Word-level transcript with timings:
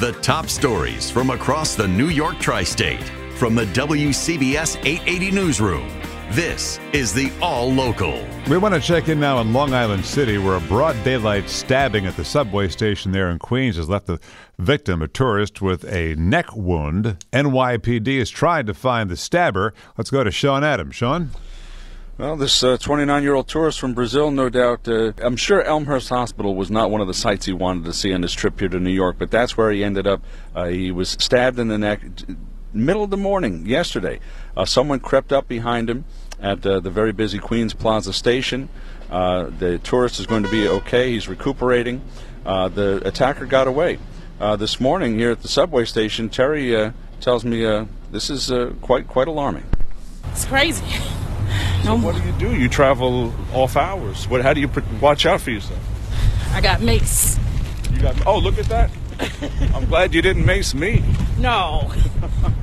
The 0.00 0.12
top 0.22 0.48
stories 0.48 1.10
from 1.10 1.28
across 1.28 1.74
the 1.74 1.86
New 1.86 2.08
York 2.08 2.38
tri 2.38 2.62
state 2.62 3.04
from 3.34 3.54
the 3.54 3.66
WCBS 3.66 4.82
880 4.82 5.30
Newsroom. 5.30 5.86
This 6.30 6.80
is 6.94 7.12
the 7.12 7.30
All 7.42 7.70
Local. 7.70 8.26
We 8.48 8.56
want 8.56 8.74
to 8.74 8.80
check 8.80 9.10
in 9.10 9.20
now 9.20 9.42
in 9.42 9.52
Long 9.52 9.74
Island 9.74 10.06
City, 10.06 10.38
where 10.38 10.56
a 10.56 10.60
broad 10.62 10.96
daylight 11.04 11.50
stabbing 11.50 12.06
at 12.06 12.16
the 12.16 12.24
subway 12.24 12.68
station 12.68 13.12
there 13.12 13.28
in 13.28 13.38
Queens 13.38 13.76
has 13.76 13.90
left 13.90 14.06
the 14.06 14.18
victim, 14.58 15.02
a 15.02 15.06
tourist, 15.06 15.60
with 15.60 15.84
a 15.84 16.14
neck 16.14 16.56
wound. 16.56 17.22
NYPD 17.34 18.08
is 18.08 18.30
trying 18.30 18.64
to 18.64 18.72
find 18.72 19.10
the 19.10 19.18
stabber. 19.18 19.74
Let's 19.98 20.08
go 20.08 20.24
to 20.24 20.30
Sean 20.30 20.64
Adams. 20.64 20.94
Sean? 20.94 21.28
Well, 22.20 22.36
this 22.36 22.60
29 22.60 23.08
uh, 23.08 23.16
year 23.22 23.32
old 23.32 23.48
tourist 23.48 23.80
from 23.80 23.94
Brazil, 23.94 24.30
no 24.30 24.50
doubt, 24.50 24.86
uh, 24.86 25.14
I'm 25.22 25.36
sure 25.36 25.62
Elmhurst 25.62 26.10
Hospital 26.10 26.54
was 26.54 26.70
not 26.70 26.90
one 26.90 27.00
of 27.00 27.06
the 27.06 27.14
sites 27.14 27.46
he 27.46 27.54
wanted 27.54 27.86
to 27.86 27.94
see 27.94 28.12
on 28.12 28.20
his 28.20 28.34
trip 28.34 28.60
here 28.60 28.68
to 28.68 28.78
New 28.78 28.90
York, 28.90 29.16
but 29.18 29.30
that's 29.30 29.56
where 29.56 29.70
he 29.70 29.82
ended 29.82 30.06
up. 30.06 30.22
Uh, 30.54 30.66
he 30.66 30.90
was 30.90 31.16
stabbed 31.18 31.58
in 31.58 31.68
the 31.68 31.78
neck 31.78 32.02
middle 32.74 33.02
of 33.02 33.08
the 33.08 33.16
morning 33.16 33.64
yesterday. 33.64 34.20
Uh, 34.54 34.66
someone 34.66 35.00
crept 35.00 35.32
up 35.32 35.48
behind 35.48 35.88
him 35.88 36.04
at 36.38 36.64
uh, 36.66 36.78
the 36.80 36.90
very 36.90 37.12
busy 37.12 37.38
Queens 37.38 37.72
Plaza 37.72 38.12
station. 38.12 38.68
Uh, 39.10 39.44
the 39.58 39.78
tourist 39.78 40.20
is 40.20 40.26
going 40.26 40.42
to 40.42 40.50
be 40.50 40.68
okay. 40.68 41.12
He's 41.12 41.26
recuperating. 41.26 42.02
The 42.44 43.00
attacker 43.02 43.46
got 43.46 43.66
away. 43.66 43.98
This 44.58 44.78
morning 44.78 45.18
here 45.18 45.30
at 45.30 45.40
the 45.40 45.48
subway 45.48 45.86
station, 45.86 46.28
Terry 46.28 46.92
tells 47.22 47.46
me 47.46 47.62
this 48.10 48.28
is 48.28 48.52
quite 48.82 49.08
quite 49.08 49.26
alarming. 49.26 49.64
It's 50.32 50.44
crazy. 50.44 50.84
What 51.98 52.14
do 52.14 52.22
you 52.22 52.32
do? 52.38 52.60
You 52.60 52.68
travel 52.68 53.34
off 53.52 53.76
hours. 53.76 54.28
What? 54.28 54.42
How 54.42 54.52
do 54.52 54.60
you 54.60 54.70
watch 55.00 55.26
out 55.26 55.40
for 55.40 55.50
yourself? 55.50 55.80
I 56.54 56.60
got 56.60 56.80
mace. 56.80 57.38
You 57.92 58.00
got? 58.00 58.26
Oh, 58.26 58.38
look 58.38 58.58
at 58.58 58.66
that. 58.66 58.90
I'm 59.74 59.86
glad 59.86 60.14
you 60.14 60.22
didn't 60.22 60.46
mace 60.46 60.72
me. 60.72 61.02
No. 61.38 61.92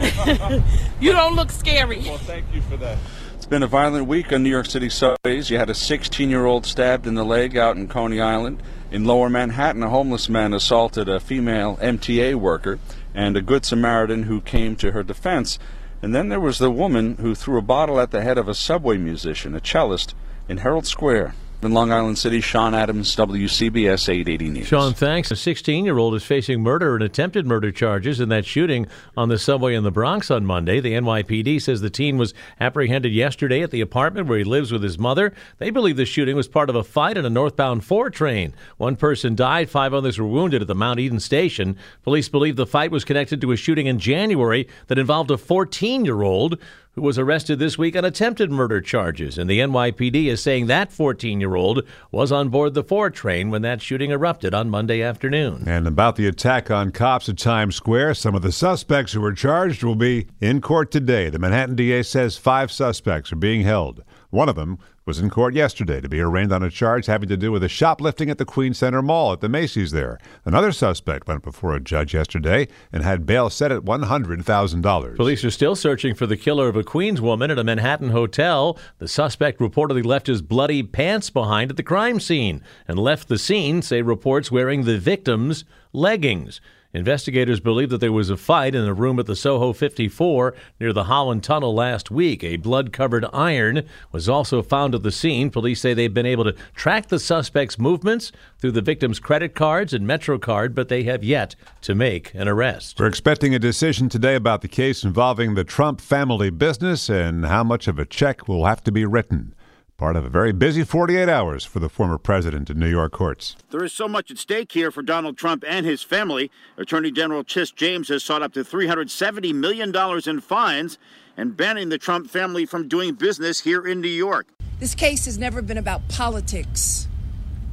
you 1.00 1.12
don't 1.12 1.34
look 1.34 1.50
scary. 1.50 2.00
Well, 2.00 2.18
thank 2.18 2.44
you 2.54 2.60
for 2.62 2.76
that. 2.76 2.98
It's 3.34 3.46
been 3.46 3.62
a 3.62 3.66
violent 3.66 4.06
week 4.06 4.32
on 4.32 4.42
New 4.42 4.50
York 4.50 4.66
City 4.66 4.88
subways. 4.88 5.50
You 5.50 5.58
had 5.58 5.68
a 5.68 5.74
16 5.74 6.30
year 6.30 6.46
old 6.46 6.64
stabbed 6.64 7.06
in 7.06 7.14
the 7.14 7.24
leg 7.24 7.56
out 7.56 7.76
in 7.76 7.88
Coney 7.88 8.20
Island. 8.20 8.62
In 8.90 9.04
lower 9.04 9.28
Manhattan, 9.28 9.82
a 9.82 9.90
homeless 9.90 10.28
man 10.28 10.54
assaulted 10.54 11.08
a 11.08 11.20
female 11.20 11.76
MTA 11.78 12.36
worker 12.36 12.78
and 13.14 13.36
a 13.36 13.42
Good 13.42 13.64
Samaritan 13.64 14.24
who 14.24 14.40
came 14.40 14.76
to 14.76 14.92
her 14.92 15.02
defense. 15.02 15.58
And 16.00 16.14
then 16.14 16.28
there 16.28 16.40
was 16.40 16.58
the 16.58 16.70
woman 16.70 17.16
who 17.16 17.34
threw 17.34 17.58
a 17.58 17.62
bottle 17.62 17.98
at 17.98 18.10
the 18.10 18.22
head 18.22 18.38
of 18.38 18.48
a 18.48 18.54
subway 18.54 18.96
musician, 18.96 19.54
a 19.54 19.60
cellist, 19.60 20.14
in 20.48 20.58
Herald 20.58 20.86
Square. 20.86 21.34
In 21.60 21.72
Long 21.72 21.90
Island 21.90 22.16
City, 22.18 22.40
Sean 22.40 22.72
Adams, 22.72 23.16
WCBS 23.16 24.08
880 24.08 24.48
News. 24.50 24.68
Sean, 24.68 24.94
thanks. 24.94 25.32
A 25.32 25.36
16 25.36 25.84
year 25.84 25.98
old 25.98 26.14
is 26.14 26.22
facing 26.22 26.62
murder 26.62 26.94
and 26.94 27.02
attempted 27.02 27.48
murder 27.48 27.72
charges 27.72 28.20
in 28.20 28.28
that 28.28 28.46
shooting 28.46 28.86
on 29.16 29.28
the 29.28 29.40
subway 29.40 29.74
in 29.74 29.82
the 29.82 29.90
Bronx 29.90 30.30
on 30.30 30.46
Monday. 30.46 30.78
The 30.78 30.92
NYPD 30.92 31.60
says 31.60 31.80
the 31.80 31.90
teen 31.90 32.16
was 32.16 32.32
apprehended 32.60 33.12
yesterday 33.12 33.60
at 33.62 33.72
the 33.72 33.80
apartment 33.80 34.28
where 34.28 34.38
he 34.38 34.44
lives 34.44 34.70
with 34.70 34.84
his 34.84 35.00
mother. 35.00 35.34
They 35.58 35.70
believe 35.70 35.96
the 35.96 36.06
shooting 36.06 36.36
was 36.36 36.46
part 36.46 36.70
of 36.70 36.76
a 36.76 36.84
fight 36.84 37.18
on 37.18 37.26
a 37.26 37.30
northbound 37.30 37.84
4 37.84 38.08
train. 38.10 38.54
One 38.76 38.94
person 38.94 39.34
died, 39.34 39.68
five 39.68 39.92
others 39.92 40.16
were 40.16 40.28
wounded 40.28 40.62
at 40.62 40.68
the 40.68 40.76
Mount 40.76 41.00
Eden 41.00 41.18
station. 41.18 41.76
Police 42.04 42.28
believe 42.28 42.54
the 42.54 42.66
fight 42.66 42.92
was 42.92 43.04
connected 43.04 43.40
to 43.40 43.50
a 43.50 43.56
shooting 43.56 43.88
in 43.88 43.98
January 43.98 44.68
that 44.86 44.98
involved 44.98 45.32
a 45.32 45.36
14 45.36 46.04
year 46.04 46.22
old 46.22 46.60
who 46.98 47.02
was 47.02 47.16
arrested 47.18 47.60
this 47.60 47.78
week 47.78 47.94
on 47.94 48.04
attempted 48.04 48.50
murder 48.50 48.80
charges. 48.80 49.38
And 49.38 49.48
the 49.48 49.60
NYPD 49.60 50.26
is 50.26 50.42
saying 50.42 50.66
that 50.66 50.92
14 50.92 51.40
year 51.40 51.54
old 51.54 51.84
was 52.10 52.32
on 52.32 52.48
board 52.48 52.74
the 52.74 52.82
4 52.82 53.08
train 53.10 53.50
when 53.50 53.62
that 53.62 53.80
shooting 53.80 54.10
erupted 54.10 54.52
on 54.52 54.68
Monday 54.68 55.00
afternoon. 55.00 55.62
And 55.64 55.86
about 55.86 56.16
the 56.16 56.26
attack 56.26 56.72
on 56.72 56.90
cops 56.90 57.28
at 57.28 57.38
Times 57.38 57.76
Square, 57.76 58.14
some 58.14 58.34
of 58.34 58.42
the 58.42 58.50
suspects 58.50 59.12
who 59.12 59.20
were 59.20 59.32
charged 59.32 59.84
will 59.84 59.94
be 59.94 60.26
in 60.40 60.60
court 60.60 60.90
today. 60.90 61.30
The 61.30 61.38
Manhattan 61.38 61.76
DA 61.76 62.02
says 62.02 62.36
five 62.36 62.72
suspects 62.72 63.32
are 63.32 63.36
being 63.36 63.62
held. 63.62 64.02
One 64.30 64.48
of 64.48 64.56
them 64.56 64.80
was 65.08 65.18
in 65.18 65.30
court 65.30 65.54
yesterday 65.54 66.02
to 66.02 66.08
be 66.08 66.20
arraigned 66.20 66.52
on 66.52 66.62
a 66.62 66.68
charge 66.68 67.06
having 67.06 67.30
to 67.30 67.36
do 67.36 67.50
with 67.50 67.64
a 67.64 67.68
shoplifting 67.68 68.28
at 68.28 68.36
the 68.36 68.44
Queens 68.44 68.76
Center 68.76 69.00
Mall 69.00 69.32
at 69.32 69.40
the 69.40 69.48
Macy's 69.48 69.90
there. 69.90 70.18
Another 70.44 70.70
suspect 70.70 71.26
went 71.26 71.42
before 71.42 71.74
a 71.74 71.80
judge 71.80 72.12
yesterday 72.12 72.68
and 72.92 73.02
had 73.02 73.24
bail 73.24 73.48
set 73.48 73.72
at 73.72 73.86
$100,000. 73.86 75.16
Police 75.16 75.44
are 75.44 75.50
still 75.50 75.74
searching 75.74 76.14
for 76.14 76.26
the 76.26 76.36
killer 76.36 76.68
of 76.68 76.76
a 76.76 76.84
Queens 76.84 77.22
woman 77.22 77.50
at 77.50 77.58
a 77.58 77.64
Manhattan 77.64 78.10
hotel. 78.10 78.78
The 78.98 79.08
suspect 79.08 79.60
reportedly 79.60 80.04
left 80.04 80.26
his 80.26 80.42
bloody 80.42 80.82
pants 80.82 81.30
behind 81.30 81.70
at 81.70 81.78
the 81.78 81.82
crime 81.82 82.20
scene 82.20 82.62
and 82.86 82.98
left 82.98 83.28
the 83.28 83.38
scene, 83.38 83.80
say 83.80 84.02
reports, 84.02 84.52
wearing 84.52 84.84
the 84.84 84.98
victim's 84.98 85.64
leggings. 85.92 86.60
Investigators 86.94 87.60
believe 87.60 87.90
that 87.90 87.98
there 87.98 88.12
was 88.12 88.30
a 88.30 88.36
fight 88.36 88.74
in 88.74 88.86
a 88.86 88.94
room 88.94 89.18
at 89.18 89.26
the 89.26 89.36
Soho 89.36 89.74
54 89.74 90.54
near 90.80 90.92
the 90.94 91.04
Holland 91.04 91.44
Tunnel 91.44 91.74
last 91.74 92.10
week. 92.10 92.42
A 92.42 92.56
blood 92.56 92.94
covered 92.94 93.26
iron 93.30 93.86
was 94.10 94.26
also 94.26 94.62
found 94.62 94.94
at 94.94 95.02
the 95.02 95.12
scene. 95.12 95.50
Police 95.50 95.82
say 95.82 95.92
they've 95.92 96.12
been 96.12 96.24
able 96.24 96.44
to 96.44 96.56
track 96.74 97.08
the 97.08 97.18
suspect's 97.18 97.78
movements 97.78 98.32
through 98.58 98.70
the 98.70 98.80
victim's 98.80 99.20
credit 99.20 99.54
cards 99.54 99.92
and 99.92 100.06
MetroCard, 100.06 100.74
but 100.74 100.88
they 100.88 101.02
have 101.02 101.22
yet 101.22 101.54
to 101.82 101.94
make 101.94 102.32
an 102.32 102.48
arrest. 102.48 102.98
We're 102.98 103.06
expecting 103.06 103.54
a 103.54 103.58
decision 103.58 104.08
today 104.08 104.34
about 104.34 104.62
the 104.62 104.68
case 104.68 105.04
involving 105.04 105.56
the 105.56 105.64
Trump 105.64 106.00
family 106.00 106.48
business 106.48 107.10
and 107.10 107.44
how 107.44 107.64
much 107.64 107.86
of 107.86 107.98
a 107.98 108.06
check 108.06 108.48
will 108.48 108.64
have 108.64 108.82
to 108.84 108.90
be 108.90 109.04
written. 109.04 109.54
Part 109.98 110.14
of 110.14 110.24
a 110.24 110.28
very 110.28 110.52
busy 110.52 110.84
48 110.84 111.28
hours 111.28 111.64
for 111.64 111.80
the 111.80 111.88
former 111.88 112.18
president 112.18 112.70
in 112.70 112.78
New 112.78 112.88
York 112.88 113.10
courts. 113.10 113.56
There 113.70 113.82
is 113.82 113.92
so 113.92 114.06
much 114.06 114.30
at 114.30 114.38
stake 114.38 114.70
here 114.70 114.92
for 114.92 115.02
Donald 115.02 115.36
Trump 115.36 115.64
and 115.66 115.84
his 115.84 116.04
family. 116.04 116.52
Attorney 116.76 117.10
General 117.10 117.42
Tish 117.42 117.72
James 117.72 118.06
has 118.06 118.22
sought 118.22 118.40
up 118.40 118.52
to 118.52 118.62
$370 118.62 119.52
million 119.52 119.92
in 120.24 120.40
fines 120.40 120.98
and 121.36 121.56
banning 121.56 121.88
the 121.88 121.98
Trump 121.98 122.30
family 122.30 122.64
from 122.64 122.86
doing 122.86 123.14
business 123.14 123.58
here 123.58 123.84
in 123.84 124.00
New 124.00 124.06
York. 124.06 124.46
This 124.78 124.94
case 124.94 125.24
has 125.24 125.36
never 125.36 125.62
been 125.62 125.76
about 125.76 126.08
politics 126.08 127.08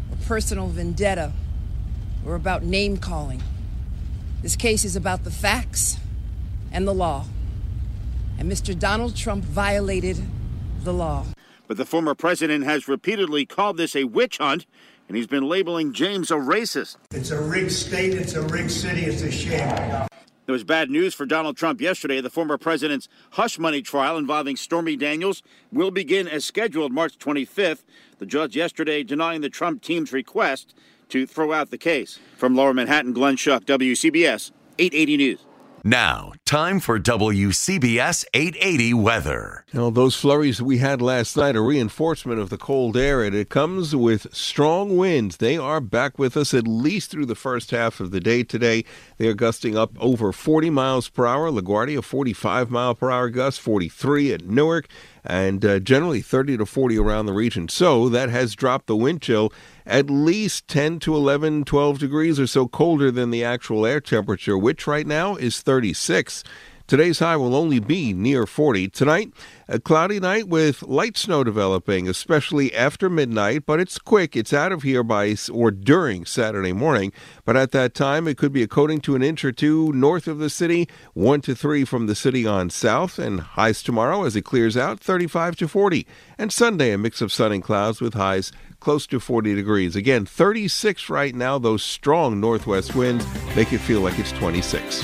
or 0.10 0.18
personal 0.26 0.70
vendetta 0.70 1.32
or 2.26 2.34
about 2.34 2.64
name 2.64 2.98
calling. 2.98 3.44
This 4.42 4.56
case 4.56 4.84
is 4.84 4.96
about 4.96 5.26
the 5.26 5.32
facts 5.32 6.00
and 6.72 6.88
the 6.88 6.94
law. 6.94 7.26
And 8.40 8.52
Mr. 8.52 8.78
Donald 8.78 9.16
Trump 9.16 9.46
violated 9.46 10.24
the 10.84 10.92
law. 10.92 11.28
But 11.68 11.78
the 11.78 11.86
former 11.86 12.16
president 12.16 12.64
has 12.66 12.88
repeatedly 12.88 13.46
called 13.46 13.78
this 13.78 13.96
a 13.96 14.04
witch 14.04 14.38
hunt, 14.38 14.66
and 15.08 15.18
he's 15.18 15.28
been 15.28 15.48
labeling 15.48 15.94
James 15.94 16.32
a 16.32 16.36
racist. 16.36 16.98
It's 17.12 17.32
a 17.32 17.42
rigged 17.42 17.72
state, 17.72 18.14
it's 18.14 18.34
a 18.34 18.42
rigged 18.42 18.72
city, 18.72 19.06
it's 19.06 19.22
a 19.22 19.32
shame. 19.32 20.08
There 20.46 20.54
was 20.54 20.64
bad 20.64 20.92
news 20.92 21.16
for 21.16 21.26
Donald 21.26 21.58
Trump 21.58 21.82
yesterday. 21.82 22.22
The 22.22 22.30
former 22.30 22.60
president's 22.60 23.08
hush 23.32 23.58
money 23.58 23.82
trial 23.82 24.16
involving 24.16 24.56
Stormy 24.58 24.96
Daniels 24.96 25.42
will 25.72 25.90
begin 25.90 26.28
as 26.28 26.46
scheduled 26.46 26.92
March 26.92 27.18
25th. 27.18 27.84
The 28.20 28.28
judge 28.28 28.56
yesterday 28.56 29.02
denying 29.02 29.42
the 29.42 29.50
Trump 29.50 29.82
team's 29.82 30.14
request 30.14 30.76
to 31.10 31.26
throw 31.26 31.52
out 31.52 31.72
the 31.72 31.80
case. 31.80 32.20
From 32.38 32.56
Lower 32.56 32.76
Manhattan, 32.76 33.12
Glenn 33.12 33.38
Schuck, 33.38 33.66
WCBS 33.66 34.52
880 34.78 35.18
News. 35.18 35.40
Now, 35.84 36.34
time 36.56 36.80
for 36.80 36.98
WCBS 36.98 38.24
880 38.34 38.94
weather. 38.94 39.66
Now, 39.74 39.90
those 39.90 40.16
flurries 40.16 40.62
we 40.62 40.78
had 40.78 41.02
last 41.02 41.36
night 41.36 41.54
are 41.58 41.62
reinforcement 41.62 42.40
of 42.40 42.50
the 42.50 42.58
cold 42.58 42.96
air, 42.96 43.22
and 43.24 43.36
it 43.36 43.50
comes 43.50 43.94
with 43.94 44.34
strong 44.34 44.96
winds. 44.96 45.36
They 45.36 45.58
are 45.58 45.82
back 45.82 46.18
with 46.18 46.38
us 46.38 46.54
at 46.54 46.66
least 46.66 47.12
through 47.12 47.26
the 47.26 47.36
first 47.36 47.72
half 47.72 48.00
of 48.00 48.12
the 48.12 48.22
day 48.22 48.44
today. 48.44 48.86
They 49.18 49.28
are 49.28 49.34
gusting 49.34 49.76
up 49.76 49.98
over 50.00 50.32
40 50.32 50.70
miles 50.70 51.10
per 51.10 51.26
hour. 51.26 51.52
LaGuardia, 51.52 52.02
45 52.02 52.72
mile 52.72 52.96
per 52.96 53.12
hour 53.12 53.30
gust, 53.30 53.60
43 53.60 54.32
at 54.32 54.46
Newark 54.46 54.88
and 55.26 55.66
uh, 55.66 55.80
generally 55.80 56.22
30 56.22 56.58
to 56.58 56.66
40 56.66 56.98
around 57.00 57.26
the 57.26 57.34
region. 57.34 57.68
So 57.68 58.10
that 58.10 58.30
has 58.30 58.56
dropped 58.56 58.88
the 58.88 58.96
wind 58.96 59.22
chill 59.22 59.52
at 59.88 60.10
least 60.10 60.68
10 60.68 61.00
to 61.00 61.16
11, 61.16 61.64
12 61.64 62.00
degrees 62.00 62.40
or 62.40 62.48
so 62.48 62.68
colder 62.68 63.12
than 63.12 63.30
the 63.30 63.44
actual 63.44 63.86
air 63.86 64.02
temperature, 64.02 64.58
which 64.58 64.88
right 64.88 65.06
now 65.06 65.36
is 65.36 65.62
36. 65.62 66.44
Today's 66.88 67.18
high 67.18 67.36
will 67.36 67.56
only 67.56 67.80
be 67.80 68.14
near 68.14 68.46
40. 68.46 68.90
Tonight, 68.90 69.34
a 69.68 69.80
cloudy 69.80 70.20
night 70.20 70.48
with 70.48 70.84
light 70.84 71.18
snow 71.18 71.44
developing, 71.44 72.08
especially 72.08 72.72
after 72.76 73.10
midnight, 73.10 73.66
but 73.66 73.80
it's 73.80 73.98
quick. 73.98 74.36
It's 74.36 74.54
out 74.54 74.72
of 74.72 74.84
here 74.84 75.02
by 75.02 75.36
or 75.52 75.72
during 75.72 76.26
Saturday 76.26 76.74
morning. 76.74 77.12
But 77.44 77.58
at 77.58 77.72
that 77.72 77.96
time, 77.96 78.28
it 78.28 78.38
could 78.38 78.54
be 78.54 78.62
a 78.62 78.68
coating 78.68 79.02
to 79.02 79.16
an 79.16 79.24
inch 79.24 79.44
or 79.44 79.52
two 79.52 79.92
north 79.94 80.28
of 80.28 80.38
the 80.38 80.50
city, 80.50 80.88
one 81.16 81.42
to 81.42 81.56
three 81.56 81.86
from 81.86 82.06
the 82.06 82.14
city 82.14 82.46
on 82.46 82.70
south, 82.70 83.18
and 83.18 83.40
highs 83.40 83.82
tomorrow 83.82 84.24
as 84.24 84.36
it 84.36 84.44
clears 84.44 84.78
out 84.78 85.00
35 85.00 85.56
to 85.56 85.68
40. 85.68 86.06
And 86.38 86.54
Sunday, 86.54 86.92
a 86.92 87.00
mix 87.00 87.20
of 87.20 87.34
sun 87.34 87.52
and 87.52 87.64
clouds 87.64 88.00
with 88.00 88.14
highs 88.14 88.52
close 88.80 89.08
to 89.08 89.20
40 89.20 89.56
degrees. 89.56 89.96
Again, 89.96 90.28
36 90.28 91.10
right 91.10 91.34
now. 91.34 91.58
Those 91.58 91.82
strong 91.82 92.40
northwest 92.40 92.94
winds 92.94 93.26
make 93.56 93.74
it 93.74 93.80
feel 93.80 94.02
like 94.02 94.20
it's 94.20 94.32
26. 94.34 95.04